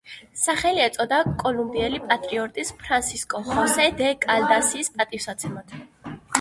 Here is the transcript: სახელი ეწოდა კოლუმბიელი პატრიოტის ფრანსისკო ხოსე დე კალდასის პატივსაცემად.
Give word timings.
სახელი 0.43 0.79
ეწოდა 0.85 1.19
კოლუმბიელი 1.43 1.99
პატრიოტის 2.07 2.73
ფრანსისკო 2.81 3.43
ხოსე 3.53 3.87
დე 4.03 4.11
კალდასის 4.27 4.93
პატივსაცემად. 4.99 5.81